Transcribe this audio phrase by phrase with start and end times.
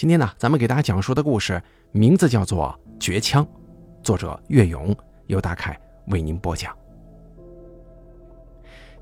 [0.00, 3.44] 今天呢，咱们给大家讲述的故事名字叫做《绝枪》，
[4.02, 6.74] 作者岳勇，由大凯为您播讲。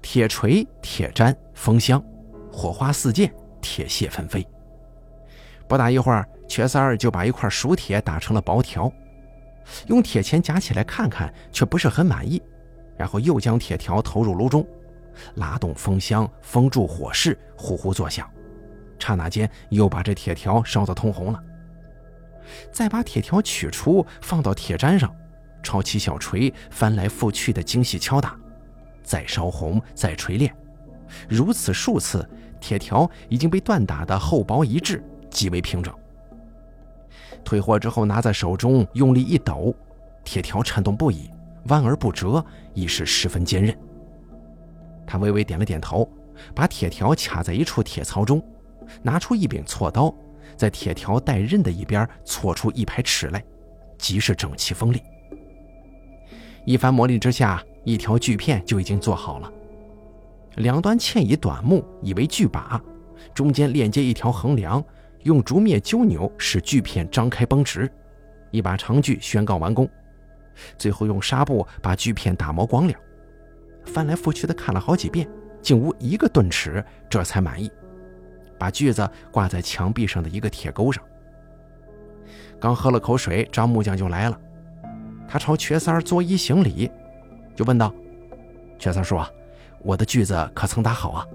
[0.03, 2.05] 铁锤、铁砧、风箱，
[2.53, 4.45] 火花四溅，铁屑纷飞。
[5.69, 8.93] 不大一会儿，瘸三儿就把一块熟铁打成了薄条，
[9.87, 12.43] 用铁钳夹起来看看，却不是很满意。
[12.97, 14.67] 然后又将铁条投入炉中，
[15.37, 18.29] 拉动风箱，封住火势，呼呼作响。
[18.99, 21.43] 刹那间，又把这铁条烧得通红了。
[22.73, 25.15] 再把铁条取出，放到铁砧上，
[25.63, 28.37] 抄起小锤，翻来覆去的精细敲打，
[29.03, 30.55] 再烧红，再锤炼，
[31.29, 32.27] 如此数次，
[32.61, 35.95] 铁条已经被锻打的厚薄一致，极为平整。
[37.45, 39.75] 退货之后，拿在手中用力一抖，
[40.25, 41.31] 铁条颤动不已，
[41.67, 43.77] 弯而不折，已是十分坚韧。
[45.07, 46.11] 他微微点了点头，
[46.55, 48.43] 把铁条卡在一处铁槽中。
[49.03, 50.15] 拿出一柄锉刀，
[50.57, 53.43] 在铁条带刃的一边锉出一排齿来，
[53.99, 55.03] 极是整齐锋利。
[56.65, 59.53] 一番磨砺之下，一条锯片就已经做好了。
[60.57, 62.81] 两端嵌以短木，以为锯把，
[63.33, 64.85] 中间链接一条横梁，
[65.23, 67.91] 用竹篾揪扭，使锯片张开绷直。
[68.51, 69.89] 一把长锯宣告完工。
[70.77, 72.95] 最后用纱布把锯片打磨光了，
[73.85, 75.29] 翻来覆去的看了好几遍，
[75.63, 77.71] 竟无一个钝齿，这才满意。
[78.59, 81.03] 把锯子挂在墙壁上的一个铁钩上。
[82.61, 84.39] 刚喝了口水，张木匠就来了。
[85.29, 86.91] 他朝瘸三儿作揖行礼，
[87.55, 87.95] 就问道
[88.79, 89.31] ：“瘸三叔啊，
[89.83, 91.27] 我的锯子可曾打好啊？”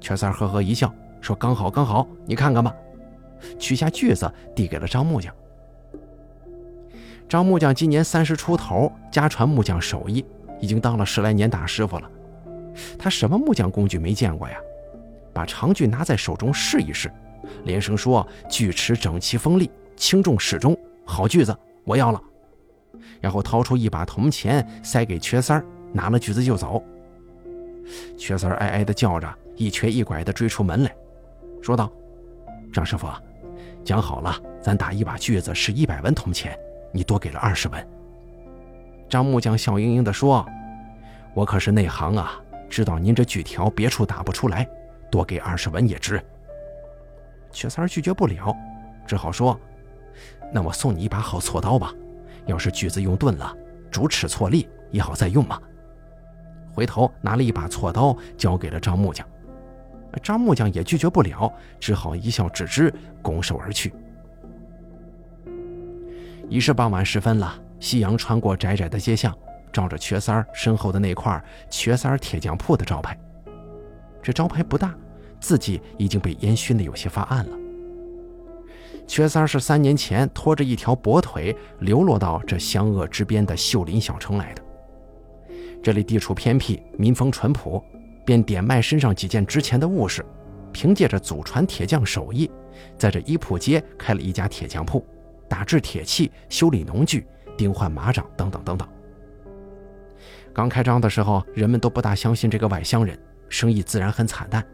[0.00, 2.74] 瘸三呵呵一笑，说：“刚好，刚好，你看看吧。”
[3.58, 5.34] 取下锯子递给了张木匠。
[7.26, 10.22] 张木匠今年三十出头，家传木匠手艺，
[10.60, 12.10] 已经当了十来年大师傅了。
[12.98, 14.56] 他什么木匠工具没见过呀？
[15.40, 17.10] 把长锯拿在手中试一试，
[17.64, 22.22] 连声说：“锯齿整齐锋利，轻重适中，好锯子，我要了。”
[23.22, 26.84] 然后掏出一把铜钱塞给瘸三儿，拿了锯子就走。
[28.18, 29.26] 瘸三儿哀哀地叫着，
[29.56, 30.94] 一瘸一拐地追出门来，
[31.62, 31.90] 说道
[32.70, 33.08] ：“张师傅，
[33.82, 36.54] 讲好了，咱打一把锯子是一百文铜钱，
[36.92, 37.88] 你多给了二十文。”
[39.08, 40.46] 张木匠笑盈盈地说
[41.32, 42.38] ：“我可是内行啊，
[42.68, 44.68] 知道您这锯条别处打不出来。”
[45.10, 46.22] 多给二十文也值。
[47.52, 48.56] 瘸三儿拒绝不了，
[49.06, 49.58] 只好说
[50.52, 51.92] ：“那我送你一把好锉刀吧，
[52.46, 53.56] 要是锯子用钝了，
[53.90, 55.60] 主齿错利也好再用嘛。”
[56.72, 59.26] 回头拿了一把锉刀交给了张木匠，
[60.22, 63.92] 张木匠也拒绝不了，只好一笑置之，拱手而去。
[66.48, 69.36] 已是傍晚时分了，夕阳穿过窄窄的街巷，
[69.72, 73.18] 照着瘸三儿身后的那块“瘸三儿铁匠铺”的招牌。
[74.22, 74.94] 这招牌不大，
[75.40, 77.56] 字迹已经被烟熏的有些发暗了。
[79.06, 84.62] 瘸三是三年前拖着一条跛腿流落到这湘鄂之边的秀林小城来的。
[85.82, 87.82] 这里地处偏僻，民风淳朴，
[88.24, 90.24] 便点卖身上几件值钱的物事，
[90.72, 92.48] 凭借着祖传铁匠手艺，
[92.96, 95.04] 在这一铺街开了一家铁匠铺，
[95.48, 97.26] 打制铁器、修理农具、
[97.56, 98.86] 钉换马掌等等等等。
[100.52, 103.18] 刚开张的时候，人们都不大相信这个外乡人。
[103.50, 104.64] 生意自然很惨淡。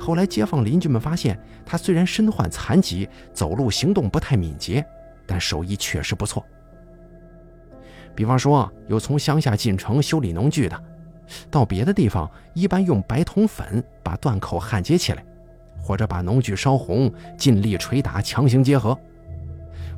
[0.00, 4.84] 后来街坊邻居们发现，他虽然身患残疾，走路行动不太敏捷，
[5.26, 6.44] 但手艺确实不错。
[8.14, 10.84] 比方说，有从乡下进城修理农具的，
[11.50, 15.24] 到别的地方一般用白铜粉把断口焊接起来，
[15.82, 18.98] 或者把农具烧红，尽力捶打，强行结合。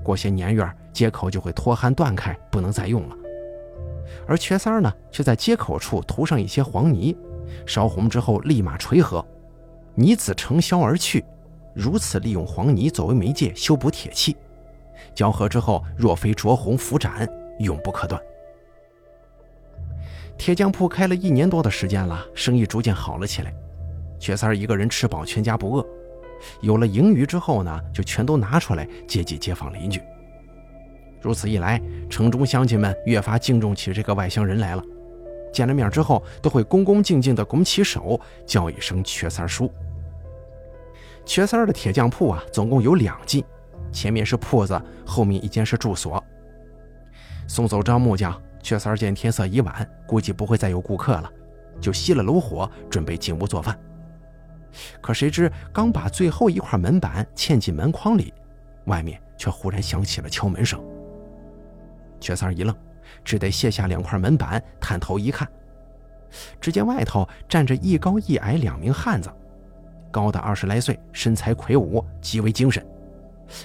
[0.03, 3.17] 过些年月，接口就会脱焊断开，不能再用了。
[4.27, 7.15] 而瘸三儿呢，却在接口处涂上一些黄泥。
[7.67, 9.25] 烧红之后立马锤合，
[9.95, 11.25] 泥子承销而去。
[11.75, 14.37] 如此利用黄泥作为媒介修补铁器，
[15.15, 17.29] 交合之后若非灼红斧斩，
[17.61, 18.21] 永不可断。
[20.37, 23.55] 铁匠铺开了一年多的时间了，生意逐渐好了起来。
[24.19, 25.87] 瘸三儿一个人吃饱，全家不饿。
[26.61, 30.01] 有了盈余之后呢，就全都拿出来接济街坊邻居。
[31.21, 34.83] 如此一来，城中乡亲们越发敬重起这个外乡人来了。
[35.53, 39.71] 见了面之后，都会恭恭敬敬地拱起手，叫一声“瘸三叔”。
[41.25, 43.45] 瘸三的铁匠铺啊，总共有两进，
[43.93, 46.23] 前面是铺子，后面一间是住所。
[47.47, 51.31] 送走张木匠，瘸三见天色已晚，估计不会再有顾客了，
[51.81, 53.79] 就熄了炉火，准备进屋做饭。
[55.01, 58.33] 可谁知刚把最后一块门板嵌进门框里，
[58.85, 60.83] 外面却忽然响起了敲门声。
[62.21, 62.75] 瘸三一愣。
[63.25, 65.49] 只得卸下两块门板，探头一看，
[66.61, 69.31] 只见外头站着一高一矮两名汉子，
[70.11, 72.83] 高的二十来岁，身材魁梧，极为精神；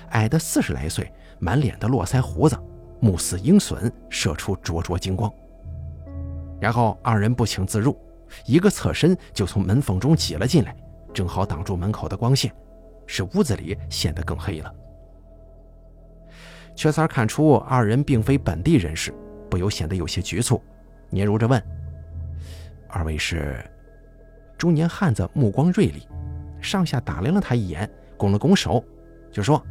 [0.10, 2.58] 矮的四十来岁，满脸的络腮胡子，
[3.00, 5.32] 目似鹰隼，射出灼灼金光。
[6.60, 7.98] 然后二人不请自入，
[8.46, 10.76] 一个侧身就从门缝中挤了进来，
[11.14, 12.54] 正好挡住门口的光线，
[13.06, 14.74] 使屋子里显得更黑了。
[16.76, 19.14] 缺三看出二人并非本地人士，
[19.54, 20.60] 不由显得有些局促，
[21.12, 21.64] 嗫嚅着问
[22.90, 23.64] ：“二位是？”
[24.58, 26.08] 中年汉子目光锐利，
[26.60, 28.84] 上下打量了他一眼，拱了拱手，
[29.32, 29.64] 就说：“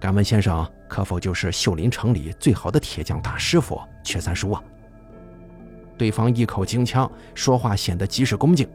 [0.00, 4.64] 敢问先生，可否就是秀林城里最好的铁匠大师傅缺三叔啊？”
[5.98, 8.66] 对方一口京腔，说话显得极是恭敬，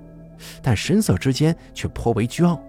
[0.61, 2.61] 但神色之间却颇为倨傲。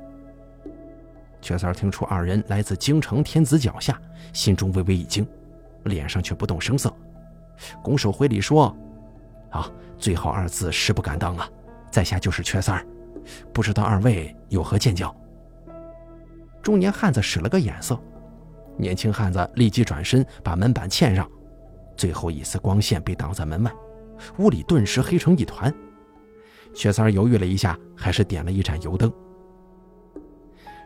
[1.42, 4.00] 缺三听出二人来自京城天子脚下，
[4.32, 5.28] 心中微微一惊，
[5.84, 6.92] 脸上却不动声色，
[7.82, 8.74] 拱手回礼说
[9.50, 11.48] ：“啊，最好二字实不敢当啊，
[11.90, 12.86] 在下就是缺三儿，
[13.52, 15.14] 不知道二位有何见教？”
[16.62, 17.98] 中年汉子使了个眼色，
[18.76, 21.28] 年轻汉子立即转身把门板嵌上，
[21.96, 23.72] 最后一丝光线被挡在门外，
[24.38, 25.72] 屋里顿时黑成一团。
[26.74, 29.12] 缺三犹豫了一下，还是点了一盏油灯。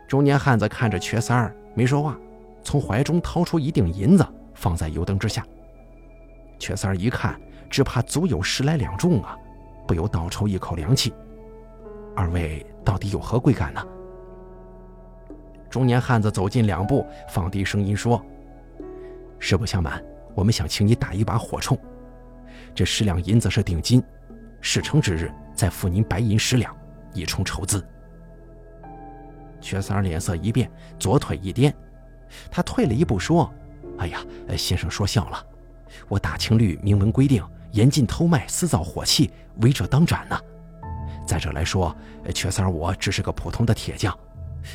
[0.08, 2.18] 中年汉子看着瘸三儿，没说话，
[2.62, 4.26] 从怀中掏出一锭银子，
[4.56, 5.46] 放在油灯之下。
[6.58, 9.36] 瘸三儿一看，只怕足有十来两重啊，
[9.86, 11.14] 不由倒抽一口凉气。
[12.16, 13.86] 二位到底有何贵干呢？
[15.68, 18.24] 中年汉子走近两步，放低声音说
[19.38, 20.02] ：“实不相瞒，
[20.34, 21.78] 我们想请你打一把火铳，
[22.74, 24.02] 这十两银子是定金，
[24.62, 26.74] 事成之日再付您白银十两，
[27.12, 27.86] 以充筹资。”
[29.60, 31.74] 薛三儿脸色一变，左腿一颠，
[32.50, 33.52] 他退了一步说
[33.98, 34.20] ：“哎呀，
[34.56, 35.44] 先生说笑了，
[36.08, 40.38] 我大清律明文规定，严禁偷卖私造火器，违者当斩呢。
[41.26, 41.94] 再者来说，
[42.34, 44.16] 瘸三儿我只是个普通的铁匠，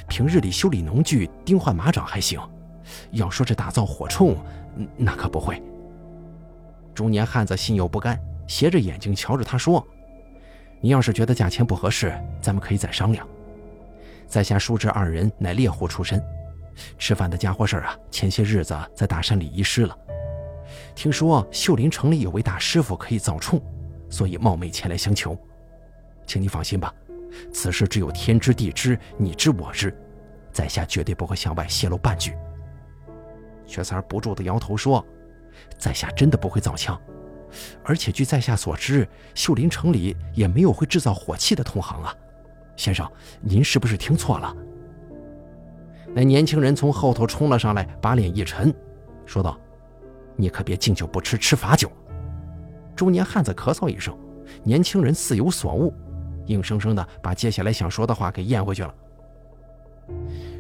[0.08, 2.40] 平日里修理农具、钉换马掌还行，
[3.12, 4.36] 要说这打造火铳，
[4.98, 5.62] 那可不会。”
[6.94, 9.86] 中年汉子心有不甘，斜着眼睛瞧着他说
[10.82, 13.26] ：“你要是觉得价钱不合适，咱们可以再商量。”
[14.28, 16.22] 在下叔侄二人乃猎户出身，
[16.98, 19.98] 吃饭的家伙事儿啊，前些日子在大山里遗失了。
[20.96, 23.62] 听说秀林城里有位大师傅可以造铳，
[24.10, 25.38] 所以冒昧前来相求。
[26.26, 26.94] 请你放心吧，
[27.52, 29.94] 此事只有天知地知，你知我知，
[30.52, 32.34] 在下绝对不会向外泄露半句。
[33.66, 35.06] 雪三儿不住地摇头说
[35.78, 37.00] ：“在下真的不会造枪，
[37.84, 42.16] 而且据在下所知，秀林城里也没有会制造火器的同行啊。”
[42.78, 43.10] 先生，
[43.42, 44.56] 您是不是听错了？
[46.14, 48.74] 那年轻人从后头冲了上来，把脸一沉，
[49.26, 49.58] 说道
[50.36, 51.90] ：“你可别敬酒不吃吃罚酒。”
[52.96, 54.18] 中年汉子咳嗽一声，
[54.64, 55.94] 年轻人似有所悟，
[56.48, 58.94] 硬生生的把接下来想说的话给咽回去了。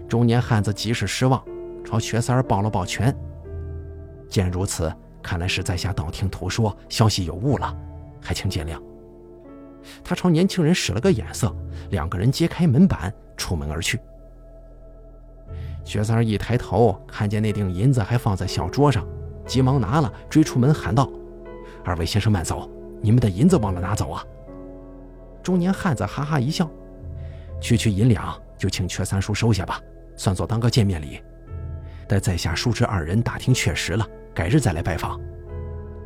[0.07, 1.44] 中年汉子极是失望，
[1.83, 3.15] 朝瘸三儿抱了抱拳。
[4.30, 7.77] 既然如此，看来是在下道听途说，消息有误了，
[8.21, 8.81] 还请见谅。
[10.03, 11.53] 他朝年轻人使了个眼色，
[11.89, 14.00] 两个人揭开门板，出门而去。
[15.92, 19.06] 薛三儿一抬头，看见那锭银子还放在小桌上，
[19.46, 21.12] 急忙拿了，追出门喊道
[21.84, 22.72] ：“二位先生慢走，
[23.02, 24.24] 你们的银子忘了拿走啊！”
[25.44, 26.72] 中年汉子哈哈一笑
[27.60, 29.82] ：“区区银两，就请薛三叔收下吧，
[30.16, 31.22] 算作当个见面礼。
[32.08, 35.20] 待在下叔侄二人打听确实了，改日再来拜访。”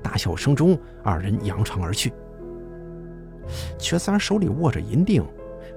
[0.01, 2.11] 大笑声中，二人扬长而去。
[3.77, 5.23] 瘸三手里握着银锭，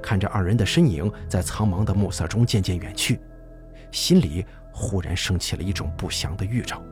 [0.02, 3.21] 看着二人的身影在苍茫的暮色中渐渐远去，
[3.90, 6.83] 心里忽然升起了一种不祥的预兆。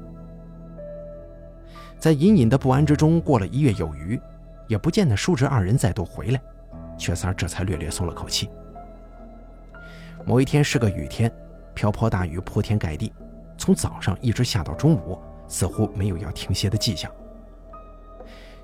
[1.99, 4.21] 在隐隐的不安之中，过了一月有余，
[4.69, 6.41] 也不见那叔侄二人再度回来，
[6.99, 8.51] 瘸三这才略略松了口气。
[10.25, 11.33] 某一天是个雨天，
[11.75, 13.13] 瓢泼大雨铺天盖地，
[13.57, 17.11] 从早上一直下到中午，似乎没有要停歇的迹象。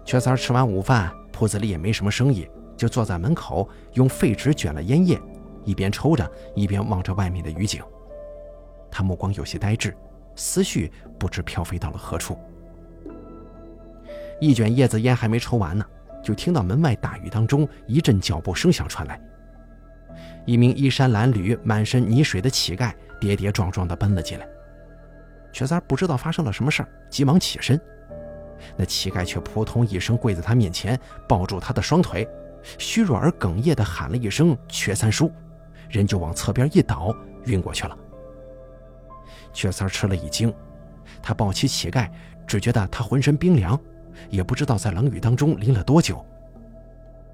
[0.04, 1.12] 瘸三吃完午饭。
[1.32, 2.46] 铺子里也没什么生意，
[2.76, 5.18] 就坐在门口，用废纸卷了烟叶，
[5.64, 7.82] 一边抽着，一边望着外面的雨景。
[8.92, 9.96] 他目光有些呆滞，
[10.36, 12.38] 思绪不知飘飞到了何处。
[14.38, 15.84] 一卷叶子烟还没抽完呢，
[16.22, 19.20] 就听到门外大雨当中一阵脚步声响传来。
[20.44, 24.46] 一名衣衫褴褛、满身泥水的乞丐跌跌撞撞地奔了进来。
[25.52, 27.80] 瘸三不知道发生了什么事儿，急忙起身。
[28.76, 32.28] 那乞丐却扑通一声跪在他面前，抱住他的双腿，
[32.78, 35.30] 虚弱而哽咽地喊了一声“瘸三叔”，
[35.88, 37.14] 人就往侧边一倒，
[37.46, 37.96] 晕过去了。
[39.52, 40.52] 瘸三吃了一惊，
[41.22, 42.10] 他抱起乞丐，
[42.46, 43.78] 只觉得他浑身冰凉，
[44.30, 46.24] 也不知道在冷雨当中淋了多久。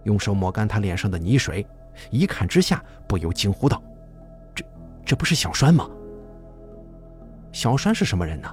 [0.05, 1.67] 用手抹干他脸上的泥水，
[2.11, 3.83] 一看之下不由惊呼道
[4.55, 4.65] ：“这
[5.05, 5.89] 这不是小栓吗？
[7.53, 8.49] 小栓是什么人呢？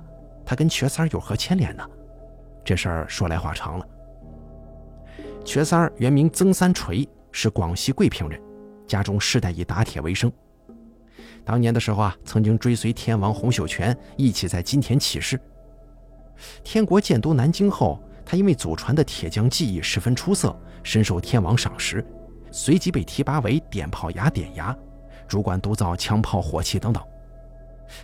[0.46, 1.84] 他跟瘸三儿有何牵连呢？
[2.64, 3.88] 这事儿说来话长了。
[5.44, 8.42] 瘸三儿原名曾三锤，是广西桂平人，
[8.88, 10.32] 家中世代以打铁为生。
[11.46, 15.40] 当年的时候啊，曾经追随天王洪秀全一起在金田起事。
[16.64, 22.04] 天国建都南京后，他因为祖传的铁匠技艺十分出色，深受天王赏识，
[22.52, 24.76] 随即被提拔为点炮牙点牙，
[25.28, 27.02] 主管督造枪炮、火器等等。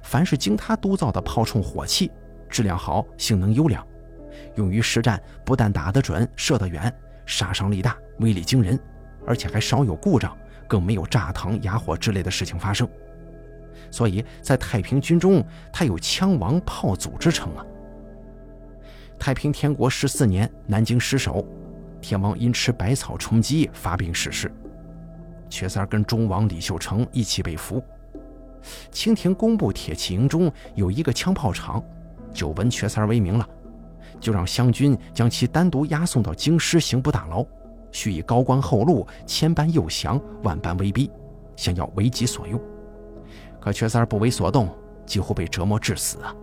[0.03, 2.11] 凡是经他督造的炮铳、火器，
[2.47, 3.85] 质量好，性能优良，
[4.55, 6.93] 用于实战，不但打得准、射得远，
[7.25, 8.79] 杀伤力大、威力惊人，
[9.25, 12.87] 而且还少有故障，更没有炸膛、哑火之类的事情发生。
[13.89, 17.65] 所以在太平军中，他有“枪王炮祖”之称啊。
[19.19, 21.45] 太平天国十四年，南京失守，
[22.01, 24.51] 天王因吃百草充饥，发病逝世。
[25.49, 27.83] 瘸三跟忠王李秀成一起被俘。
[28.91, 31.83] 清廷工部铁骑营中有一个枪炮厂，
[32.33, 33.47] 久闻瘸三威名了，
[34.19, 37.45] 就让湘军将其单独押送到京师刑部大牢，
[37.91, 41.11] 许以高官厚禄，千般诱降，万般威逼，
[41.55, 42.61] 想要为己所用。
[43.61, 44.67] 可瘸三不为所动，
[45.05, 46.35] 几乎被折磨致死啊！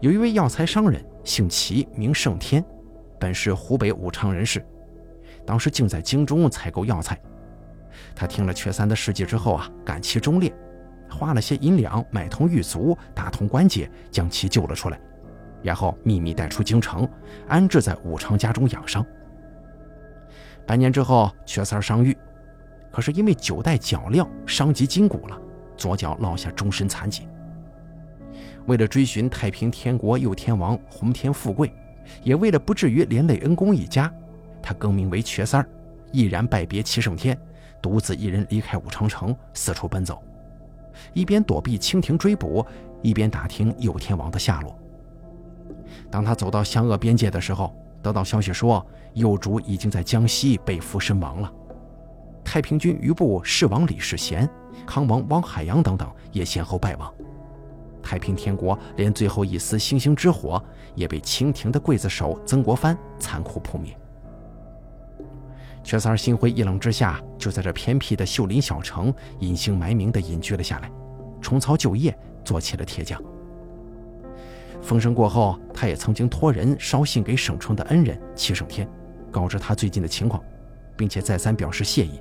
[0.00, 2.64] 有一位药材商人，姓齐，名胜天，
[3.18, 4.64] 本是湖北武昌人士，
[5.44, 7.18] 当时竟在京中采购药材。
[8.14, 10.54] 他听了瘸三的事迹之后啊，感其忠烈，
[11.10, 15.00] 花了些银两买通狱卒，打通关节，将其救了出来，
[15.62, 17.08] 然后秘密带出京城，
[17.48, 19.04] 安置在武昌家中养伤。
[20.66, 22.16] 半年之后，瘸三伤愈，
[22.92, 25.40] 可是因为久戴脚镣，伤及筋骨了。
[25.76, 27.28] 左脚落下终身残疾。
[28.66, 31.72] 为了追寻太平天国右天王洪天富贵，
[32.22, 34.12] 也为了不至于连累恩公一家，
[34.60, 35.68] 他更名为瘸三儿，
[36.12, 37.38] 毅然拜别齐胜天，
[37.80, 40.20] 独自一人离开武昌城，四处奔走，
[41.12, 42.66] 一边躲避清廷追捕，
[43.02, 44.76] 一边打听右天王的下落。
[46.10, 51.52] 当他走到湘鄂边界的时候，得到消息说右主已经在江西被俘身亡了。
[52.44, 54.48] 太平军余部侍王李世贤。
[54.84, 57.12] 康王汪海洋等等也先后败亡，
[58.02, 60.62] 太平天国连最后一丝星星之火
[60.94, 63.96] 也被清廷的刽子手曾国藩残酷扑灭。
[65.82, 70.90] 瘸三儿心灰意冷之下，就在这偏僻的秀林小城隐姓埋名地隐居了下来，
[71.40, 73.22] 重操旧业，做起了铁匠。
[74.82, 78.88] 风声过后，他也曾经托人捎信给省城的恩人齐胜天，
[79.30, 80.42] 告知他最近的情况，
[80.96, 82.20] 并且再三表示谢意。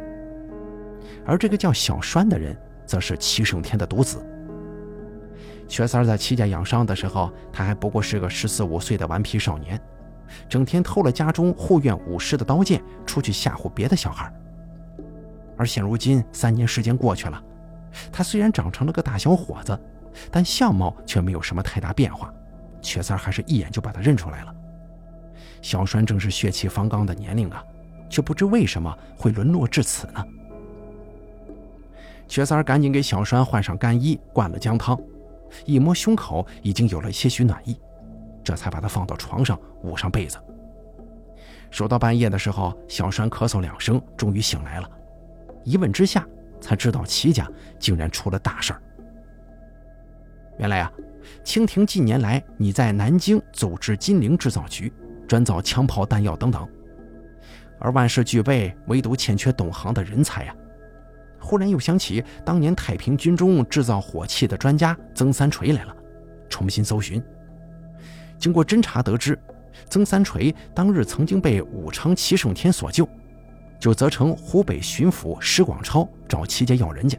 [1.25, 2.55] 而这个叫小栓的人，
[2.85, 4.25] 则是齐胜天的独子。
[5.67, 9.81] 瘸三在齐家养伤的时候，他还不过是个十四五岁的顽皮少年，
[10.47, 14.31] 整天偷了家中护院武士的刀剑，出去吓唬别的小孩。
[15.57, 17.41] 而现如今三年时间过去了，
[18.11, 19.79] 他虽然长成了个大小伙子，
[20.29, 22.31] 但相貌却没有什么太大变化。
[22.81, 24.53] 瘸三还是一眼就把他认出来了。
[25.63, 27.63] 小栓正是血气方刚的年龄啊，
[28.07, 30.23] 却不知为什么会沦落至此呢？
[32.27, 34.99] 瘸三儿赶紧给小栓换上干衣，灌了姜汤，
[35.65, 37.79] 一摸胸口已经有了些许暖意，
[38.43, 40.37] 这才把他放到床上，捂上被子。
[41.71, 44.89] 守到半夜的时候，小栓咳嗽两声，终于醒来了。
[45.63, 46.25] 一问之下，
[46.61, 48.81] 才知道齐家竟然出了大事儿。
[50.57, 50.91] 原来啊，
[51.43, 54.91] 清廷近年来你在南京组织金陵制造局，
[55.27, 56.67] 专造枪炮弹药等等，
[57.77, 60.55] 而万事俱备，唯独欠缺懂行的人才呀。
[61.45, 65.95] 忽然又想起当年太平军中制造火器的专家曾三锤来了，
[66.49, 67.21] 重新搜寻。
[68.39, 69.37] 经过侦查得知，
[69.87, 73.07] 曾三锤当日曾经被武昌齐胜天所救，
[73.79, 77.15] 就责成湖北巡抚施广超找齐家要人家。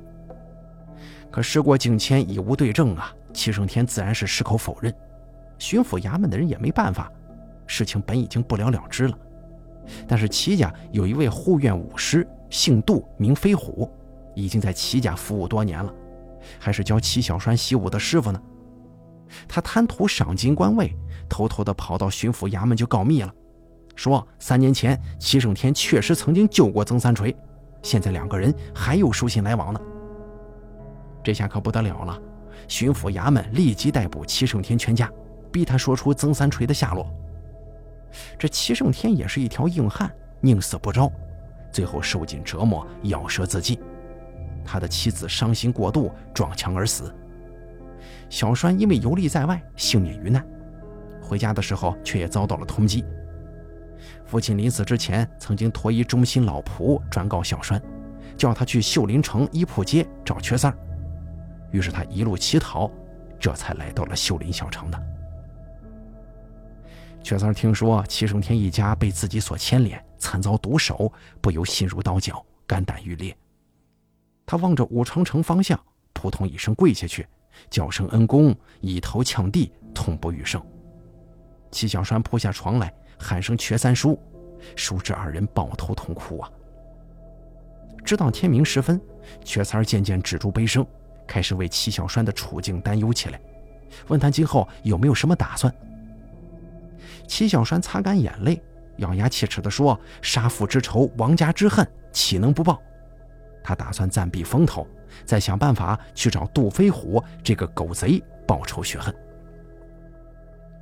[1.30, 3.14] 可时过境迁，已无对证啊！
[3.32, 4.92] 齐胜天自然是矢口否认，
[5.56, 7.12] 巡抚衙门的人也没办法。
[7.66, 9.18] 事情本已经不了了之了，
[10.08, 13.90] 但是齐家有一位护院武师，姓杜，名飞虎。
[14.36, 15.92] 已经在齐家服务多年了，
[16.60, 18.40] 还是教齐小栓习武的师傅呢。
[19.48, 20.94] 他贪图赏金官位，
[21.28, 23.34] 偷偷的跑到巡抚衙门就告密了，
[23.96, 27.34] 说三年前齐胜天确实曾经救过曾三锤，
[27.82, 29.80] 现在两个人还有书信来往呢。
[31.24, 32.20] 这下可不得了了，
[32.68, 35.10] 巡抚衙门立即逮捕齐胜天全家，
[35.50, 37.10] 逼他说出曾三锤的下落。
[38.38, 41.10] 这齐胜天也是一条硬汉，宁死不招，
[41.72, 43.76] 最后受尽折磨，咬舌自尽。
[44.66, 47.14] 他的妻子伤心过度，撞墙而死。
[48.28, 50.44] 小栓因为游历在外，幸免于难。
[51.22, 53.04] 回家的时候，却也遭到了通缉。
[54.24, 57.80] 父亲临死之前，曾经托一忠心老仆转告小栓，
[58.36, 60.78] 叫他去秀林城一铺街找瘸三儿。
[61.70, 62.90] 于是他一路乞讨，
[63.38, 65.02] 这才来到了秀林小城的。
[67.22, 73.36] 瘸三听说齐胜天一家被自己所牵连，惨遭毒手，不由心如刀绞，肝胆欲裂。
[74.46, 75.78] 他望着武昌城方向，
[76.12, 77.26] 扑通一声跪下去，
[77.68, 80.62] 叫声恩公，以头呛地，痛不欲生。
[81.72, 84.18] 齐小栓扑下床来，喊声瘸三叔，
[84.76, 86.50] 叔侄二人抱头痛哭啊。
[88.04, 89.00] 直到天明时分，
[89.44, 90.86] 瘸三儿渐渐止住悲声，
[91.26, 93.40] 开始为齐小栓的处境担忧起来，
[94.06, 95.74] 问他今后有没有什么打算。
[97.26, 98.62] 齐小栓擦干眼泪，
[98.98, 102.80] 咬牙切齿地说：“杀父之仇，亡家之恨，岂能不报？”
[103.66, 104.86] 他打算暂避风头，
[105.24, 109.12] 再想办法去找杜飞虎这个狗贼报仇雪恨。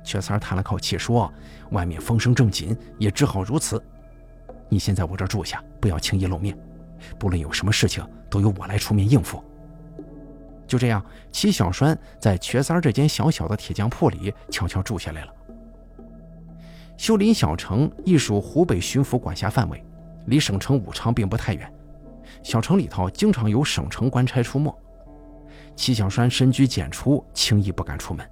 [0.03, 1.33] 瘸三叹了口气说
[1.73, 3.83] ：“外面风声正紧，也只好如此。
[4.69, 6.55] 你先在我这儿住下，不要轻易露面。
[7.17, 9.43] 不论有什么事情，都由我来出面应付。”
[10.67, 15.33] 就这样，齐小栓在瘸三这间小小的铁匠铺里悄悄住下来了。
[16.97, 19.83] 修林小城亦属湖北巡抚管辖范围，
[20.27, 21.71] 离省城武昌并不太远。
[22.45, 24.71] 小城里头经常有省城官差出没，
[25.75, 28.23] 齐小栓深居简出，轻易不敢出门。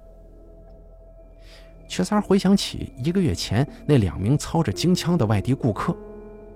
[1.88, 5.96] 瘸三回想起一个月前那两名操着京腔的外地顾客，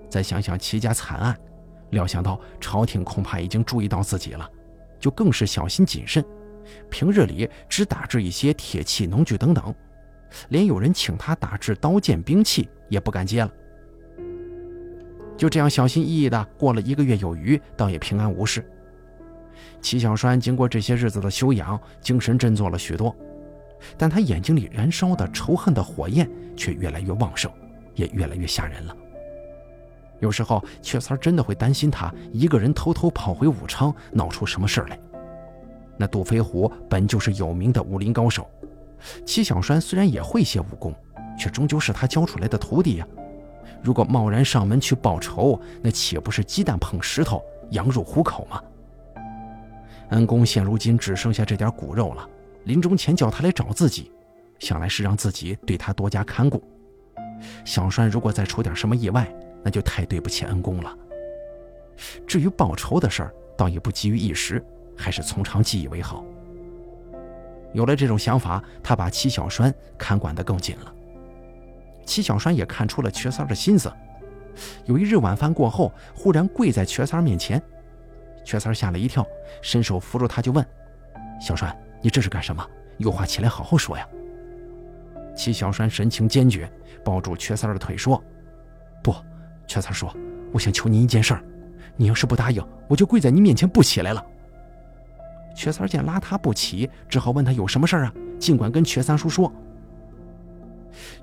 [0.07, 1.37] 再想想齐家惨案，
[1.89, 4.49] 料想到朝廷恐怕已经注意到自己了，
[4.97, 6.23] 就更是小心谨慎。
[6.89, 9.75] 平日里只打制一些铁器、农具等等，
[10.47, 13.51] 连有人请他打制刀剑兵器也不敢接了。
[15.39, 18.69] 就这样小心翼翼的过了一个月有余，倒也平安无事。
[19.81, 23.15] 齐小栓经过这些日子的修养，精神振作了许多，
[23.97, 27.49] 但他眼睛里燃烧的仇恨的火焰却越来越旺盛，
[27.95, 28.93] 也越来越吓人了。
[30.19, 34.99] 有时候，雀三真的会担心他一个人偷偷跑回武昌，闹出什么事来。
[35.95, 38.45] 那杜飞虎本就是有名的武林高手，
[39.25, 40.93] 齐小栓虽然也会些武功，
[41.37, 43.07] 却终究是他教出来的徒弟呀。
[43.81, 48.61] 如果贸然上门去报仇，那岂不是鸡蛋碰石头，羊入虎口吗？
[50.09, 52.27] 恩公现如今只剩下这点骨肉了，
[52.65, 54.11] 临终前叫他来找自己，
[54.59, 56.61] 想来是让自己对他多加看顾。
[57.63, 59.31] 小栓如果再出点什么意外，
[59.63, 60.95] 那就太对不起恩公了。
[62.25, 64.63] 至于报仇的事儿，倒也不急于一时，
[64.97, 66.25] 还是从长计议为好。
[67.71, 70.93] 有了这种想法，他把齐小栓看管得更紧了。
[72.09, 73.93] 齐小栓也看出了瘸三的心思，
[74.85, 77.61] 有一日晚饭过后，忽然跪在瘸三面前，
[78.43, 79.23] 瘸三吓了一跳，
[79.61, 80.65] 伸手扶住他，就问
[81.39, 82.67] ：“小栓，你这是干什么？
[82.97, 84.07] 有话起来好好说呀。”
[85.37, 86.67] 齐小栓神情坚决，
[87.05, 88.21] 抱住瘸三的腿说
[89.03, 89.13] ：“不，
[89.67, 90.11] 瘸三说，
[90.51, 91.43] 我想求您一件事儿，
[91.95, 94.25] 你要是不答应，我就跪在你面前不起来了。”
[95.55, 98.13] 瘸三见拉他不起，只好问他有什么事儿啊？
[98.39, 99.53] 尽管跟瘸三叔说。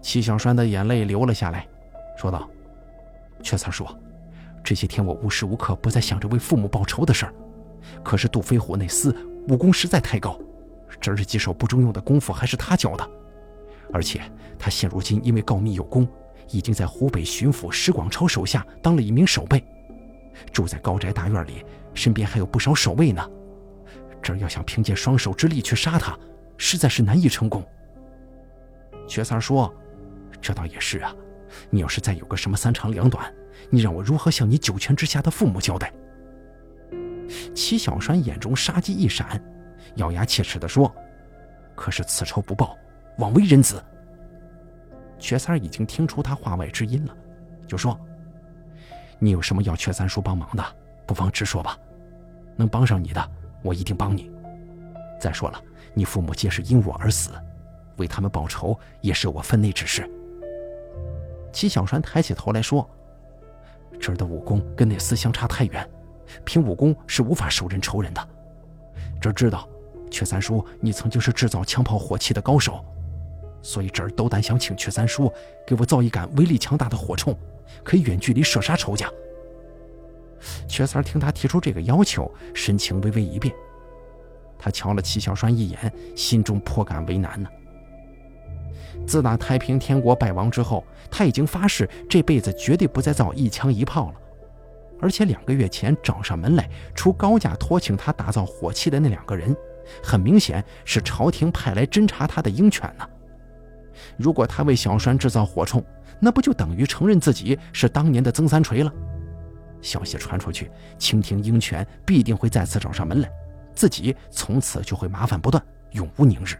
[0.00, 1.66] 齐小栓的眼泪流了下来，
[2.16, 2.48] 说道
[3.42, 3.86] ：“瘸三叔，
[4.62, 7.34] 这些天我无时无刻不在想着为父母报仇的事儿。
[8.02, 9.14] 可是杜飞虎那厮
[9.48, 10.38] 武功实在太高，
[11.00, 13.08] 这日几手不中用的功夫还是他教的。
[13.92, 14.20] 而且
[14.58, 16.06] 他现如今因为告密有功，
[16.50, 19.64] 已经在湖北巡抚石广超手下当了一名守备，
[20.52, 23.24] 住在高宅大院里，身边还有不少守卫呢。
[24.20, 26.18] 这要想凭借双手之力去杀他，
[26.56, 27.64] 实在是难以成功。”
[29.06, 29.72] 瘸三说
[30.40, 31.14] ：“这倒也是啊，
[31.70, 33.32] 你要是再有个什么三长两短，
[33.70, 35.92] 你让我如何向你九泉之下的父母交代？”
[37.54, 39.42] 齐小栓眼中杀机一闪，
[39.96, 40.94] 咬牙切齿地说
[41.74, 42.76] ：“可是此仇不报，
[43.18, 43.82] 枉为人子。”
[45.18, 47.16] 瘸三已经听出他话外之音了，
[47.66, 47.98] 就说
[49.18, 50.64] ：“你有什么要瘸三叔帮忙的，
[51.06, 51.78] 不妨直说吧，
[52.54, 53.30] 能帮上你的，
[53.62, 54.30] 我一定帮你。
[55.18, 55.60] 再说了，
[55.94, 57.30] 你父母皆是因我而死。”
[57.96, 60.08] 为他们报仇也是我分内之事。
[61.52, 62.88] 齐小栓抬起头来说
[63.98, 65.88] ：“这儿的武功跟那厮相差太远，
[66.44, 68.28] 凭武功是无法手刃仇人的。
[69.20, 69.66] 这儿知道，
[70.10, 72.84] 阙三叔你曾经是制造枪炮火器的高手，
[73.62, 75.32] 所以这儿斗胆想请阙三叔
[75.66, 77.34] 给我造一杆威力强大的火铳，
[77.82, 79.10] 可以远距离射杀仇家。”
[80.68, 83.54] 阙三听他提出这个要求，神情微微一变，
[84.58, 87.48] 他瞧了齐小栓一眼，心中颇感为难呢。
[89.06, 94.14] 自打太平天国败亡之后，他已经发誓这辈子绝对不再造一枪一炮了。
[95.00, 99.54] 而且两个月前找上门来出高价托请他打造火器的那两个人，
[100.02, 103.06] 很明显是朝廷派来侦查他的鹰犬呢。
[104.16, 105.82] 如果他为小栓制造火铳，
[106.18, 108.92] 那不就等于承认自己是当年的曾三锤了？
[109.82, 113.30] 消息传出去，清廷鹰犬必定会再次找上门来，
[113.74, 116.56] 自己从此就会麻烦不断，永无宁日。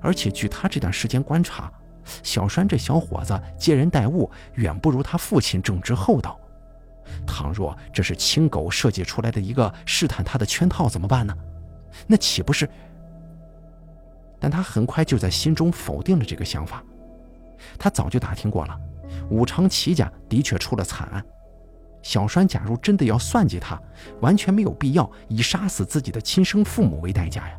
[0.00, 1.72] 而且据他这段时间观察，
[2.22, 6.38] 小栓这小伙子接人待物远不如他父亲正直厚道。
[7.26, 11.36] 倘若这是青狗设计出来的一个试探他的圈套，怎么办呢？
[12.06, 12.68] 那岂不是？
[14.38, 16.82] 但他很快就在心中否定了这个想法。
[17.78, 18.78] 他早就打听过了，
[19.28, 21.24] 武昌齐家的确出了惨案。
[22.02, 23.78] 小栓假如真的要算计他，
[24.20, 27.54] 完全没有必要以杀死自己的亲生父母为代价呀。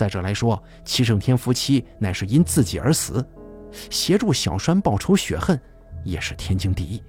[0.00, 3.22] 再者来说，齐胜天夫妻乃是因自己而死，
[3.90, 5.60] 协助小栓报仇雪恨，
[6.04, 7.02] 也是天经地义。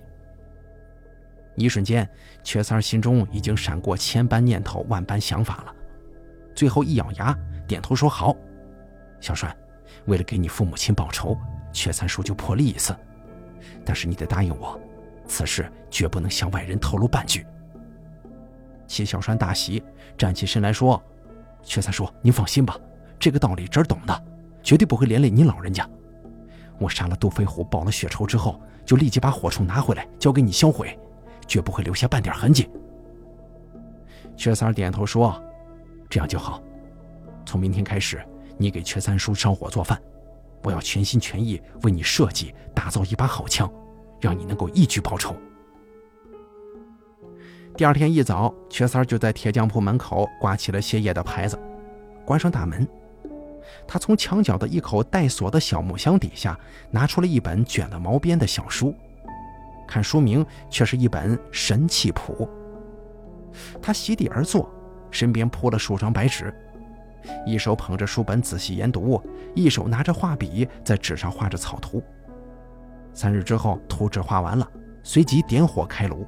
[1.55, 2.05] 一瞬间，
[2.43, 5.73] 瘸三儿心中已经闪过千般念头、万般想法了。
[6.53, 7.33] 最后一咬牙，
[7.65, 8.35] 点头说：“好，
[9.21, 9.55] 小栓，
[10.07, 11.37] 为了给你父母亲报仇，
[11.71, 12.93] 瘸三叔就破例一次。
[13.85, 14.77] 但是你得答应我，
[15.29, 17.45] 此事绝不能向外人透露半句。”
[18.85, 19.81] 齐小栓大喜，
[20.17, 21.01] 站起身来说
[21.63, 22.77] ：“瘸三叔，您放心吧，
[23.19, 24.23] 这个道理侄儿懂的，
[24.61, 25.87] 绝对不会连累您老人家。
[26.79, 30.97] 我杀了杜飞虎，报了血仇之后，就立即把火铳拿回来，交给你销毁。”
[31.47, 32.69] 绝不会留下半点痕迹。
[34.37, 35.37] 缺三点头说
[36.09, 36.61] ：“这样就好。
[37.45, 38.25] 从明天开始，
[38.57, 40.01] 你给缺三叔烧火做饭，
[40.63, 43.69] 我要全心全意为你设计打造一把好枪，
[44.21, 45.35] 让你能够一举报仇。”
[47.81, 51.57] 第二天一早，缺三就在铁匠铺门口挂起了歇业的牌子，
[52.23, 52.87] 关上大门，
[53.87, 56.55] 他从墙角的一口带锁的小木箱底下
[56.91, 58.93] 拿出了一本卷了毛边的小书。
[59.87, 62.47] 看书名却是一本神器谱。
[63.81, 64.69] 他席地而坐，
[65.09, 66.53] 身边铺了数张白纸，
[67.47, 69.19] 一手捧着书本仔细研读，
[69.55, 71.99] 一手拿着画笔在纸上画着草图。
[73.11, 74.69] 三日之后，图纸画完了，
[75.01, 76.23] 随即点火开炉。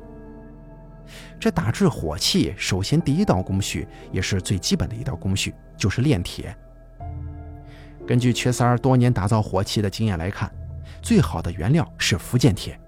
[1.40, 6.56] 这打制火器，首先第一道工序，也是最基本的一道工序，就是炼铁。
[8.06, 10.52] 根据缺三儿多年打造火器的经验来看，
[11.02, 12.80] 最好的原料是福建铁。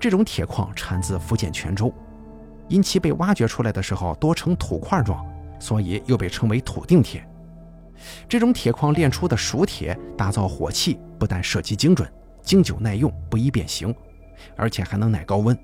[0.00, 1.92] 这种铁矿产自福建泉州，
[2.68, 5.26] 因其被挖掘出来的时候多呈土块状，
[5.58, 7.26] 所以又被称为土定铁。
[8.28, 12.08] 这种铁矿炼出的熟铁，打造火器不但射击精准、
[12.40, 13.92] 经久耐用、不易变形，
[14.56, 15.58] 而且还能耐高温，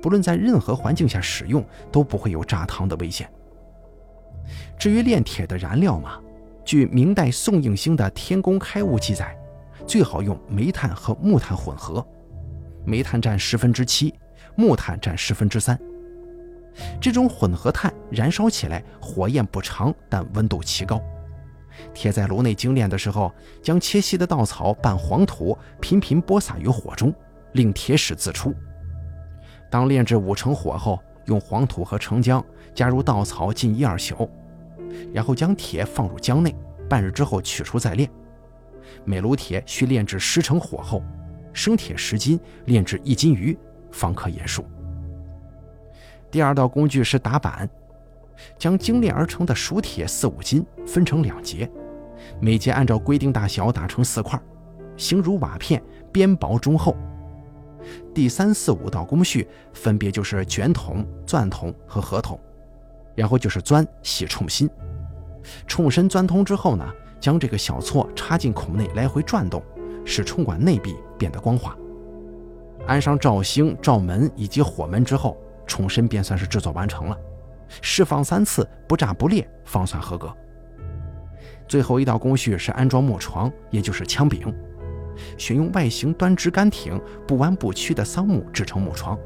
[0.00, 3.30] 不论在任何环境下使用都不会有炸膛的危险。
[4.78, 6.18] 至于炼铁的燃料嘛，
[6.64, 9.36] 据明代宋应星的《天工开物》记载，
[9.86, 12.04] 最好用煤炭和木炭混合。
[12.84, 14.12] 煤炭占十分之七，
[14.56, 15.78] 木炭占十分之三。
[17.00, 21.00] 这种混合炭燃烧起来火焰不长，但温度奇高。
[21.94, 27.14] 贴在炉内精炼的时候，将切细的稻草拌黄土，频频播撒于火中，
[27.52, 28.54] 令铁矢自出。
[29.72, 34.28] 当炼制五成火后，用黄土和澄浆加入稻草浸一二宿，
[35.14, 36.54] 然后将铁放入浆内，
[36.90, 38.06] 半日之后取出再炼。
[39.02, 41.02] 每炉铁需炼制十成火候。
[41.54, 43.56] 生铁十斤，炼制一斤余，
[43.90, 44.62] 方可研熟。
[46.30, 47.66] 第二道工具是打板，
[48.58, 51.70] 将精炼而成的熟铁四五斤分成两节，
[52.40, 54.38] 每节按照规定大小打成四块，
[54.98, 55.82] 形如瓦片，
[56.12, 56.94] 边薄中厚。
[58.14, 62.38] 第三四五道工序分别就是卷筒、钻筒和合筒，
[63.14, 64.68] 然后就是钻、洗冲心。
[65.66, 66.86] 冲身钻通之后呢，
[67.18, 69.62] 将这个小锉插进孔内，来回转动。
[70.04, 71.76] 使冲管内壁变得光滑，
[72.88, 77.16] 安上罩星、罩门以及火门之后，冲身便算是制作完成了。
[77.80, 80.34] 释放三次，不炸不裂，方算合格。
[81.68, 84.52] 最后一道工序是安装木床，也就是枪柄，
[85.38, 89.18] 选用外形端直干挺、不弯不曲的桑木制成木床，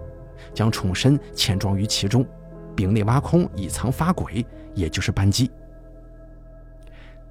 [0.55, 2.27] 将冲身嵌装于其中，
[2.75, 4.45] 柄内挖空以藏发轨，
[4.75, 5.51] 也就是扳机。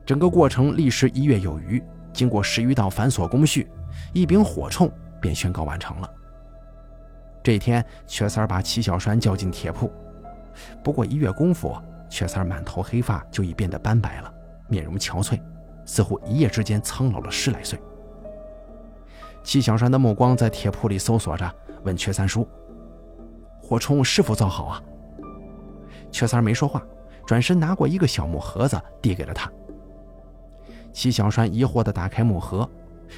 [0.06, 1.82] 整个过程历时一月有余。
[2.14, 3.70] 经过十余道繁琐工序，
[4.14, 4.90] 一柄火铳
[5.20, 6.10] 便宣告完成了。
[7.44, 9.92] 这一天，瘸三把齐小栓叫进铁铺，
[10.82, 11.76] 不过一月功夫，
[12.10, 14.34] 瘸三满头黑发就已变得斑白了，
[14.70, 15.38] 面容憔悴，
[15.86, 17.78] 似乎一夜之间苍老了十来岁。
[19.46, 21.50] 齐小栓的目光在铁铺里搜索着，
[21.84, 22.46] 问瘸三叔
[23.62, 24.82] ：“火铳是否造好啊？”
[26.12, 26.84] 瘸三没说话，
[27.28, 29.50] 转身拿过一个小木盒子，递给了他。
[30.92, 32.68] 齐小栓疑惑地打开木盒，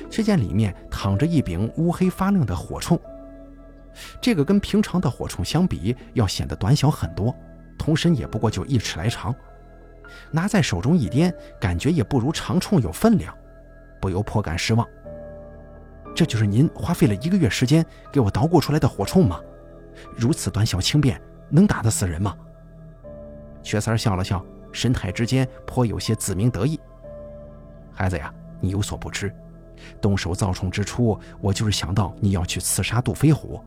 [0.10, 3.00] 却见里面躺着一柄乌黑发亮的火铳。
[4.20, 7.34] 这个跟平常的火铳相比，要显得短小很多，
[7.80, 9.34] 铜身也不过就一尺来长。
[10.30, 13.34] 拿在手中一掂，感觉也不如长铳有分量，
[14.02, 14.86] 不由颇感失望。
[16.18, 19.40] 这就是您花费了一个月时间给我捣鼓出来的火铳吗？
[20.16, 22.36] 如此短小轻便，能打得死人吗？
[23.62, 26.80] 薛三笑了笑，神态之间颇有些自鸣得意。
[27.94, 29.32] 孩子呀，你有所不知，
[30.02, 33.64] 动手造冲之初，我就是想到你要去刺杀杜飞虎，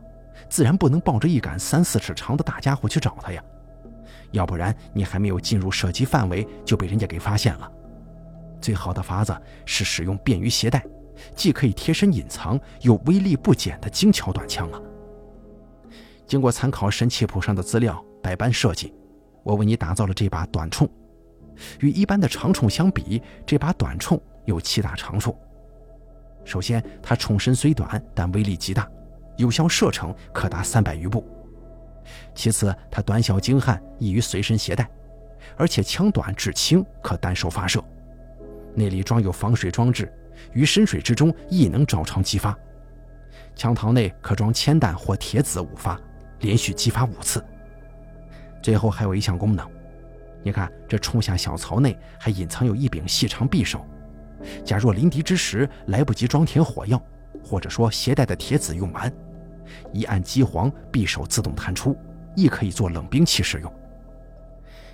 [0.49, 3.41] 自然不能抱着一杆三四尺长的大家伙去找他呀。
[4.31, 7.71] 要不然你还没有进入射击范围，就被人家给发现了。
[8.59, 9.33] 最好的法子
[9.65, 10.83] 是使用便于携带，
[11.35, 14.81] 既可以贴身隐藏，又威力不减的精巧短枪啊！
[16.25, 18.93] 经过参考神器谱上的资料，百般设计，
[19.43, 20.89] 我为你打造了这把短铳。
[21.79, 25.35] 与一般的长铳相比，这把短铳有七大长处。
[26.43, 28.89] 首先，它铳身虽短，但威力极大，
[29.37, 31.23] 有效射程可达三百余步。
[32.33, 34.89] 其次，它短小精悍，易于随身携带，
[35.55, 37.83] 而且枪短质轻，可单手发射。
[38.73, 40.11] 内里装有防水装置，
[40.53, 42.57] 于深水之中亦能照常击发。
[43.55, 45.99] 枪膛内可装铅弹或铁子五发，
[46.39, 47.43] 连续击发五次。
[48.61, 49.69] 最后还有一项功能，
[50.43, 53.85] 你看这冲下小槽内还隐藏有一柄细长匕首，
[54.63, 57.01] 假若临敌之时来不及装填火药，
[57.43, 59.11] 或者说携带的铁子用完，
[59.91, 61.95] 一按机簧，匕首自动弹出，
[62.35, 63.73] 亦可以做冷兵器使用。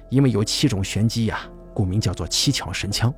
[0.10, 1.42] 因为有七种玄机呀，
[1.74, 3.14] 故名叫做七巧神枪。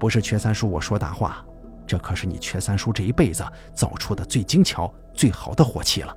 [0.00, 1.44] 不是缺三叔我说大话，
[1.86, 6.16] 这可是你缺三叔这一辈子造出的最精巧、最好的火器了。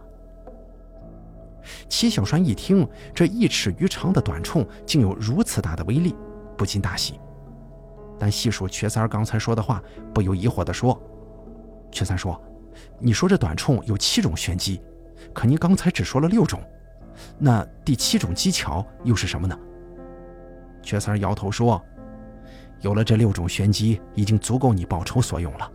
[1.89, 6.15] 齐小栓一听，这一尺余长的短铳竟有如此大的威力，
[6.58, 7.19] 不禁大喜。
[8.17, 10.98] 但细数缺三刚才说的话，不由疑惑地说
[11.91, 12.34] ：“缺三叔，
[13.00, 14.82] 你说这短铳有七种玄机，
[15.34, 16.62] 可您刚才只说了六种，
[17.38, 19.60] 那第七种技巧又是什么呢？”
[20.82, 21.84] 缺三摇头说。
[22.84, 25.72] 有了这六种玄机，已经足够你报仇所用了。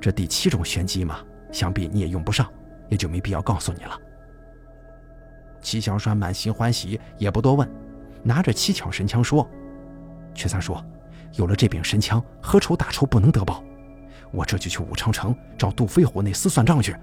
[0.00, 1.20] 这第七种玄机嘛，
[1.52, 2.52] 想必你也用不上，
[2.88, 3.96] 也就没必要告诉你了。
[5.60, 7.68] 齐小栓满心欢喜，也不多问，
[8.20, 9.48] 拿着七巧神枪说
[10.34, 10.76] ：“缺三叔，
[11.34, 13.62] 有了这柄神枪，何愁大仇不能得报？
[14.32, 16.96] 我这就去武昌城找杜飞虎那厮算账去。”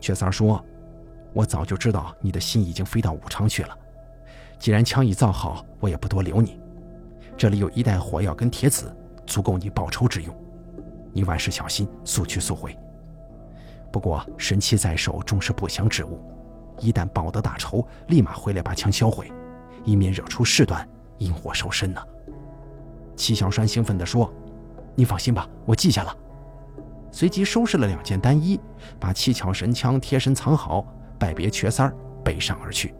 [0.00, 0.64] 缺三说
[1.34, 3.76] ：“我早就知道你的心已经飞到武昌去了。
[4.60, 6.60] 既然枪已造好，我也不多留你。”
[7.44, 8.90] 这里有一袋火药跟铁子，
[9.26, 10.34] 足够你报仇之用。
[11.12, 12.74] 你万事小心，速去速回。
[13.92, 16.24] 不过神器在手，终是不祥之物。
[16.80, 19.30] 一旦报得大仇，立马回来把枪销毁，
[19.84, 22.00] 以免惹出事端，引火烧身呢。
[23.14, 24.32] 齐小栓兴奋地说
[24.96, 26.16] ：“你放心吧，我记下了。”
[27.12, 28.58] 随即收拾了两件单衣，
[28.98, 30.86] 把七巧神枪贴身藏好，
[31.18, 32.94] 拜别瘸三儿，北上而去。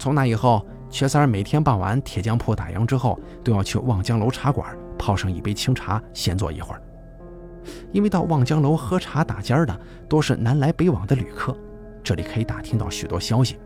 [0.00, 0.66] 从那以后。
[0.94, 6.80] 瘸三儿每天傍晚铁匠铺打烊之后，都要去望江楼茶馆泡上一杯清茶，闲坐一会儿。
[7.90, 9.76] 因为到望江楼喝茶打尖儿的
[10.08, 11.52] 多是南来北往的旅客，
[12.04, 13.58] 这里可以打听到许多消息。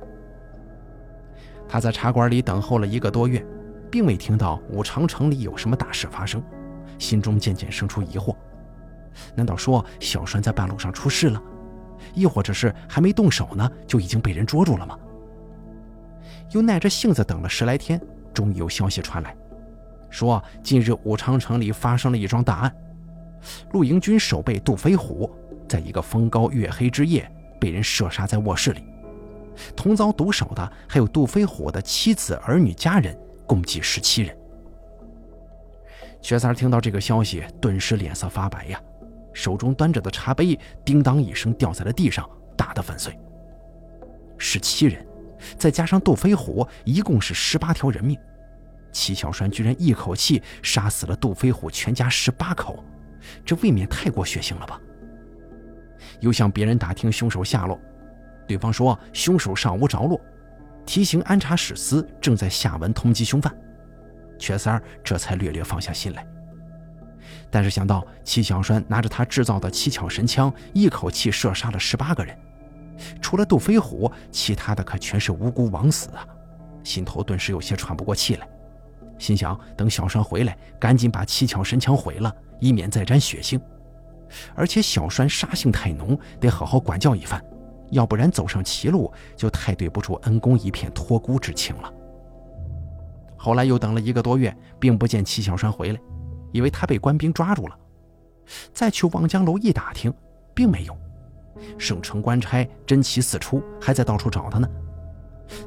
[1.68, 3.44] 他在茶馆里等候了一个多月，
[3.90, 6.42] 并未听到武昌城里有什么大事发生，
[6.98, 8.34] 心中渐渐生出疑惑：
[9.34, 11.42] 难道说小栓在半路上出事了？
[12.14, 14.98] 亦或者是还没动手呢，就已经被人捉住了吗？
[16.52, 18.00] 又耐着性子等了十来天，
[18.32, 19.36] 终于有消息传来，
[20.08, 22.74] 说近日武昌城里发生了一桩大案，
[23.72, 25.30] 陆营军守备杜飞虎
[25.68, 27.30] 在一个风高月黑之夜
[27.60, 28.82] 被人射杀在卧室里，
[29.76, 33.14] 同遭毒手的还有杜飞虎的妻子儿女家人，
[33.46, 34.36] 共计十七人。
[36.22, 38.80] 薛三听到这个消息，顿时脸色发白呀，
[39.34, 43.16] 手中端着的茶杯叮当一声掉在了地上，打得粉碎。
[44.38, 45.06] 十七人。
[45.56, 48.18] 再加上杜飞虎，一共是十八条人命。
[48.90, 52.82] 齐小栓居然一口气杀死了杜飞虎全家十八口，
[53.44, 54.80] 这未免太过血腥了吧？
[56.20, 57.78] 又向别人打听凶手下落，
[58.46, 60.20] 对方说凶手尚无着落，
[60.86, 63.54] 提醒安察使司正在下文通缉凶犯。
[64.38, 66.26] 瘸三儿这才略略放下心来。
[67.50, 72.36] 但是想到齐小栓拿着他制造的七巧神枪，一口气射杀了十八个人。
[73.20, 76.26] 除了杜飞虎，其他的可全是无辜枉死啊！
[76.84, 78.48] 心头顿时有些喘不过气来，
[79.18, 83.60] 心想：等小栓回来，赶紧把七巧神枪毁了，以免再沾血腥。
[84.54, 87.42] 而且小栓杀性太浓，得好好管教一番，
[87.90, 91.92] 要不然走上歧路，就太对不住恩公一片托孤之情了。
[93.36, 96.00] 后来又等了一个多月，并不见齐小栓回来，
[96.52, 97.78] 以为他被官兵抓住了。
[98.72, 100.12] 再去望江楼一打听，
[100.54, 100.96] 并没有。
[101.78, 104.68] 省城官差真奇四出，还在到处找他呢。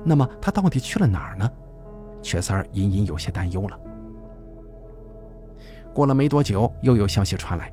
[0.03, 1.49] 那么他到底去了哪儿呢？
[2.21, 3.79] 瘸三儿隐隐有些担忧了。
[5.93, 7.71] 过了没多久，又有消息传来，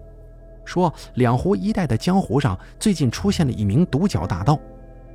[0.64, 4.58] 说两湖一带的江湖上最近出现了一名独角大盗，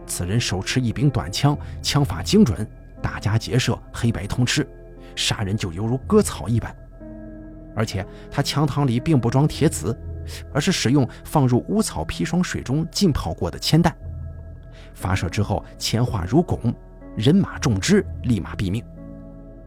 [0.05, 2.65] 此人手持一柄短枪，枪法精准，
[3.01, 4.67] 打家劫舍，黑白通吃，
[5.15, 6.73] 杀人就犹如割草一般。
[7.75, 9.97] 而且他枪膛里并不装铁子，
[10.53, 13.95] 而是使用放入乌草砒霜水中浸泡过的铅弹，
[14.93, 16.73] 发射之后铅化如汞，
[17.15, 18.83] 人马中之立马毙命。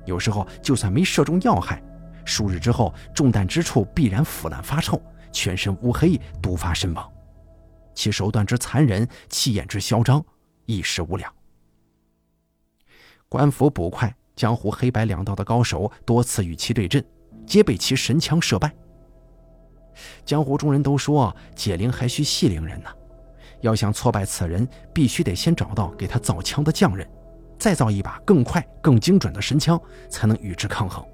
[0.04, 1.82] 有时候就算没射中要害，
[2.24, 5.00] 数日之后中弹之处必然腐烂发臭。
[5.32, 7.12] 全身乌黑，毒发身亡。
[7.94, 10.24] 其手段之残忍，气焰之嚣张，
[10.64, 11.30] 一时无两。
[13.28, 17.04] 官府捕快、江湖黑白两道的高手多次与其对阵，
[17.46, 18.74] 皆被其神枪射败。
[20.24, 22.90] 江湖中人都说，解铃还需系铃人呢。
[23.60, 27.08] 要想挫败此人，必须得先找到给他造枪的匠人，
[27.58, 31.04] 再造一把更快、更精准的神枪，才能与之抗衡。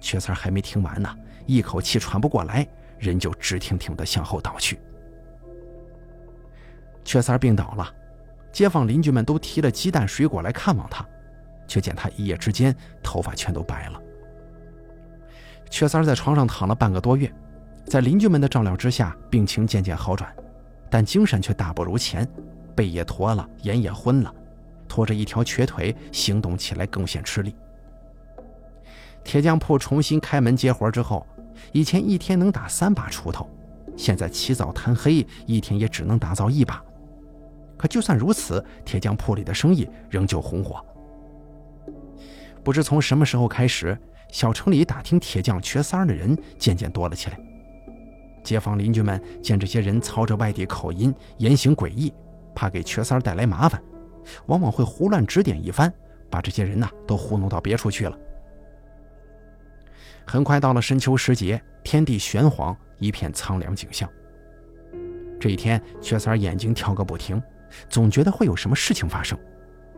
[0.00, 2.66] 缺三还没听完呢，一口气喘不过来。
[2.96, 4.80] 人就直挺挺地向后倒去。
[7.04, 7.92] 缺三病倒了，
[8.50, 11.06] 街坊邻居们都提了鸡蛋水果来看望他，
[11.66, 14.00] 却见他一夜之间头发全都白了。
[15.68, 17.30] 缺三在床上躺了半个多月，
[17.86, 20.34] 在邻居们的照料之下，病情渐渐好转，
[20.90, 22.28] 但精神却大不如前，
[22.74, 24.34] 背也驼了，眼也昏了，
[24.88, 27.54] 拖着一条瘸腿，行动起来更显吃力。
[29.22, 31.26] 铁匠铺重新开门接活之后。
[31.70, 33.48] 以前一天能打三把锄头，
[33.96, 36.82] 现在起早贪黑，一天也只能打造一把。
[37.76, 40.84] 可就算如此，铁匠铺里的生意仍旧红火。
[42.64, 43.96] 不知从什么时候开始，
[44.30, 47.38] 小城里打听铁匠缺三儿的人渐渐多了起来。
[48.44, 52.12] 街坊邻居们见这些人操着外地口音，言行诡异，
[52.54, 53.82] 怕给缺三儿带来麻烦，
[54.46, 55.92] 往往会胡乱指点一番，
[56.30, 58.16] 把这些人呐都糊弄到别处去了。
[60.26, 64.08] 很快到了深秋时节，天地玄黄，一片苍凉景象。
[65.40, 67.42] 这一天，缺三眼睛跳个不停，
[67.88, 69.38] 总觉得会有什么事情发生，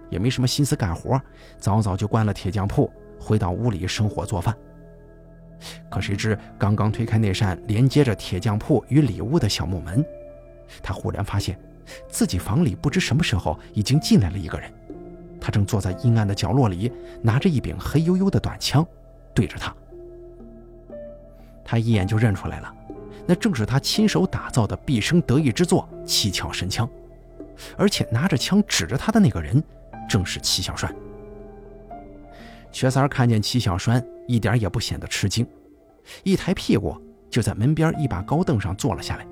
[0.09, 1.21] 也没什么心思干活，
[1.59, 4.57] 早早就关了铁匠铺，回到屋里生火做饭。
[5.91, 10.05] 可谁知，刚刚推开那扇连接着铁匠铺与里屋的小木门，
[10.83, 11.59] 他忽然发现，
[12.09, 14.71] 自己房里不知什么时候已经进来了一个人。
[15.41, 16.93] 他正坐在阴暗的角落里，
[17.23, 18.85] 拿着一柄黑黝黝的短枪，
[19.33, 19.75] 对着他。
[21.65, 22.75] 他一眼就认出来了，
[23.27, 26.89] 那正是他亲手打造的毕生得意之作——七巧神枪，
[27.77, 29.63] 而且拿着枪指着他的那个人，
[30.09, 30.93] 正是齐小帅。
[32.77, 35.47] 瘸三看见齐小栓，一点也不显得吃惊，
[36.25, 36.95] 一抬屁股
[37.31, 39.27] 就在门边一把高凳上坐了下来，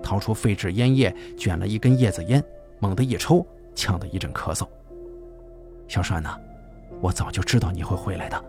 [0.00, 2.40] 掏出废纸烟叶，卷了一根叶子烟，
[2.78, 4.64] 猛地一抽，呛得一阵咳嗽。
[5.88, 6.38] 小栓呐，
[7.00, 8.44] 我早就知道你会回来的。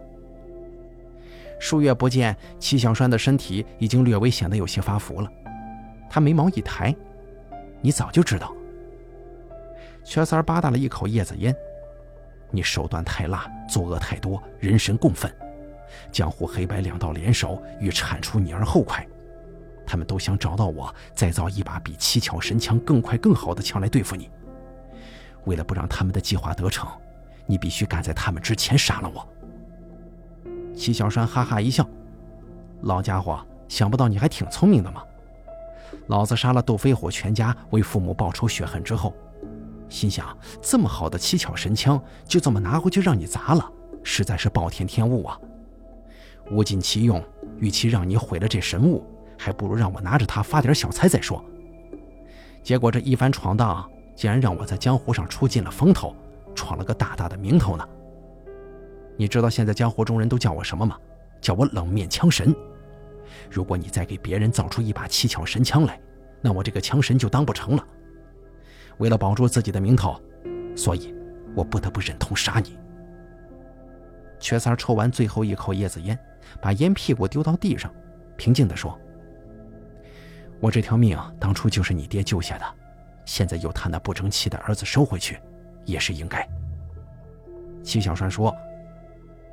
[1.59, 5.31] 数月不见，齐小栓的身体已经略微显得有些发福了。
[6.07, 6.95] 他眉毛一抬
[7.81, 8.55] ：“你早就知道。”
[10.05, 11.55] 缺三吧嗒了一口叶子烟
[12.53, 15.33] ：“你手段太辣，作恶太多，人神共愤。
[16.11, 19.05] 江湖黑白两道联手，欲铲除你而后快。
[19.85, 24.29] 他们都想找到我，再造一把比七巧神枪更快更好的枪来对付你。
[25.45, 26.89] 为了不让他们的计划得逞，
[27.45, 29.27] 你必须赶在他们之前杀了我。”
[30.75, 31.87] 齐小山哈哈一笑
[32.81, 35.03] ：“老家伙，想不到你还挺聪明的嘛！
[36.07, 39.13] 老子杀了窦飞虎全家，为父母报仇雪恨之后，
[39.89, 43.71] 心想这么好的七巧神枪，就这么拿回去让你砸了，
[44.03, 45.39] 实在是暴殄天物啊！
[46.51, 47.23] 物尽其用，
[47.57, 49.03] 与其让你毁了这神物，
[49.37, 51.43] 还不如让我拿着它发点小财再说。
[52.63, 56.15] 结果这一番闯荡，竟然让我在江湖上出尽了风头，
[56.53, 57.87] 闯了个大大的名头呢！”
[59.17, 60.97] 你知道现在江湖中人都叫我什么吗？
[61.41, 62.55] 叫我冷面枪神。
[63.49, 65.99] 如果你再给别人造出一把七巧神枪来，
[66.41, 67.87] 那我这个枪神就当不成了。
[68.99, 70.15] 为了保住自己的名头，
[70.75, 71.13] 所以，
[71.55, 72.77] 我不得不忍痛杀你。
[74.39, 76.17] 瘸三抽完最后一口叶子烟，
[76.61, 77.93] 把烟屁股丢到地上，
[78.37, 78.97] 平静地说
[80.61, 82.65] ：“我这条命当初就是你爹救下的，
[83.25, 85.39] 现在由他那不争气的儿子收回去，
[85.85, 86.47] 也是应该。”
[87.83, 88.55] 齐小栓说。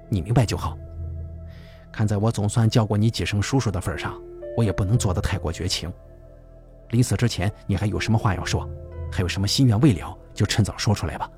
[0.09, 0.79] 你明白就好。
[1.91, 4.15] 看在我总算叫过你几声叔叔的份上，
[4.57, 5.93] 我也不能做得太过绝情。
[6.91, 8.71] 临死之前，你还有什么话要说？
[9.17, 11.31] 还有什么心愿未了，就趁早说出来吧。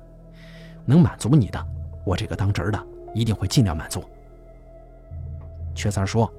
[0.85, 1.65] 能满足你的，
[2.05, 4.03] 我这个当侄儿的一定会尽量满足。
[5.73, 6.29] 缺三说：“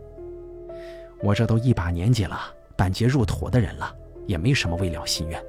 [1.25, 2.39] 我这都一把年纪了，
[2.77, 3.91] 半截入土的人了，
[4.27, 5.43] 也没什么未了心愿。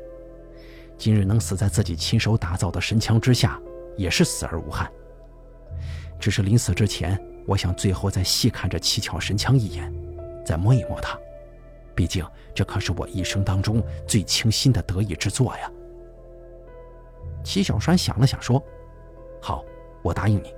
[0.97, 3.59] 今日能死在自己亲手打造的神枪之下，
[3.97, 4.89] 也是死而无憾。”
[6.21, 9.93] 只是临死之前，我想最后再细看这七巧神枪一眼，
[10.45, 11.19] 再摸一摸它，
[11.93, 12.25] 毕竟
[12.55, 15.69] 这可是我一生当中最倾心的得意之作呀。
[17.43, 18.63] 齐小栓想了想，说
[19.41, 19.63] ：“好，
[20.01, 20.53] 我答应你。”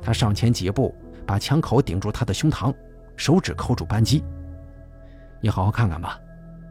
[0.00, 0.94] 他上前几步，
[1.26, 2.74] 把枪口顶住他的胸膛，
[3.16, 4.24] 手指扣住扳机。
[5.40, 6.18] 你好好看看吧。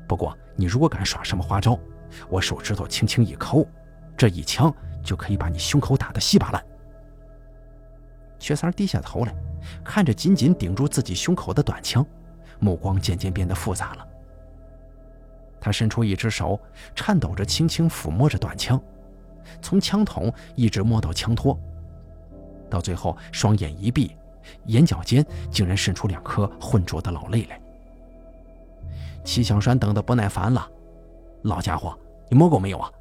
[0.07, 1.79] 不过，你如果敢耍什么花招，
[2.29, 3.65] 我手指头轻轻一扣，
[4.17, 4.73] 这一枪
[5.03, 6.63] 就可以把你胸口打得稀巴烂。
[8.37, 9.33] 薛三低下头来，
[9.83, 12.05] 看着紧紧顶住自己胸口的短枪，
[12.59, 14.07] 目光渐渐变得复杂了。
[15.61, 16.59] 他伸出一只手，
[16.95, 18.81] 颤抖着轻轻抚摸着短枪，
[19.61, 21.57] 从枪筒一直摸到枪托，
[22.67, 24.15] 到最后双眼一闭，
[24.65, 27.61] 眼角间竟然渗出两颗浑浊的老泪来。
[29.23, 30.67] 齐小山等得不耐烦了
[31.43, 31.95] ：“老家伙，
[32.27, 32.91] 你摸过没有啊？”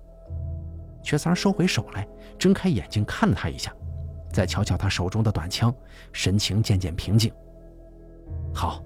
[1.03, 2.07] 瘸三收回手来，
[2.39, 3.75] 睁开眼睛看了他一下，
[4.31, 5.75] 再瞧瞧他手中的短枪，
[6.13, 7.33] 神情渐渐平静。
[8.53, 8.83] “好，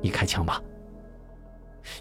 [0.00, 0.62] 你开枪吧。”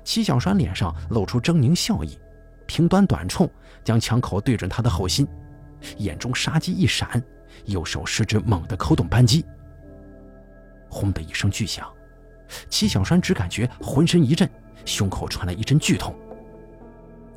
[0.04, 2.18] 齐小山脸上露出狰狞笑意，
[2.66, 3.50] 平端短冲，
[3.84, 5.28] 将枪口对准他的后心，
[5.98, 7.22] 眼中杀机一闪，
[7.66, 9.46] 右手食指猛地扣动扳机。
[10.90, 11.88] 轰的一声巨响，
[12.70, 14.50] 齐小山只感觉浑身一震，
[14.86, 16.16] 胸口传来一阵剧痛。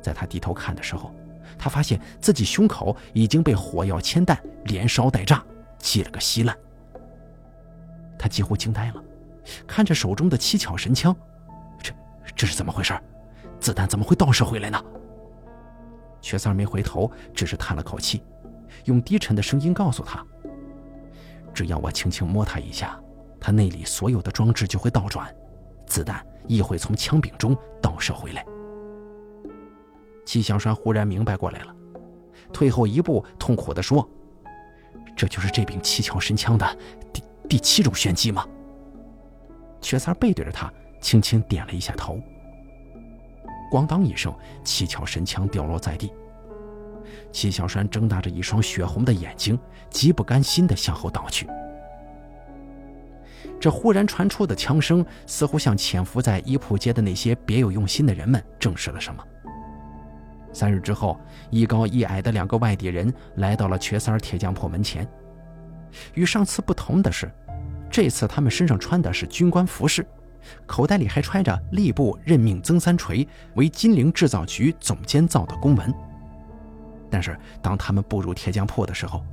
[0.01, 1.13] 在他低头看的时候，
[1.57, 5.43] 他发现自己胸口已经被火药铅弹连烧带炸，
[5.77, 6.57] 击了个稀烂。
[8.17, 9.03] 他几乎惊呆了，
[9.67, 11.15] 看着手中的七巧神枪。
[12.35, 12.93] 这是怎么回事？
[13.59, 14.83] 子弹怎么会倒射回来呢？
[16.19, 18.23] 瘸三没回头，只是叹了口气，
[18.85, 20.25] 用低沉的声音告诉他
[21.53, 22.99] ：“只要我轻轻摸他一下，
[23.39, 25.27] 他内里所有的装置就会倒转，
[25.85, 28.45] 子弹亦会从枪柄中倒射回来。”
[30.25, 31.75] 季祥山忽然明白过来了，
[32.53, 34.07] 退后一步，痛苦地说
[35.15, 36.77] ：“这就是这柄七巧神枪的
[37.11, 38.45] 第第七种玄机吗？”
[39.81, 40.71] 瘸三背对着他。
[41.01, 42.19] 轻轻点了一下头，
[43.71, 44.33] 咣当一声，
[44.63, 46.13] 七巧神枪掉落在地。
[47.31, 51.47] 齐小山睁大着一双血红的眼睛，极不甘心地向后倒去。
[53.59, 59.23] 这忽然传出的枪声，似乎向潜伏在衣铺街的那些别有用心的人们证实了什么。
[60.53, 65.07] 三日之后，一高一矮的两个外地人来到了瘸三铁匠铺门前。
[66.13, 67.31] 与上次不同的是，
[67.89, 70.05] 这次他们身上穿的是军官服饰。
[70.65, 75.93] 口袋里还揣着吏部任命曾三锤为金陵制造局总监造的公文，
[77.09, 79.23] 但是当他们步入铁匠铺的时候，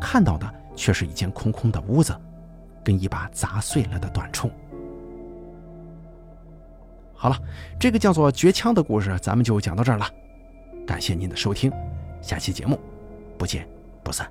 [0.00, 2.14] 看到的却是一间空空的屋子，
[2.84, 4.50] 跟一把砸碎了的短铳。
[7.12, 7.38] 好了，
[7.78, 10.06] 这个叫做绝枪的故事咱们就讲到这儿了，
[10.86, 11.72] 感谢您的收听，
[12.20, 12.78] 下期节目
[13.38, 13.66] 不见
[14.02, 14.30] 不散。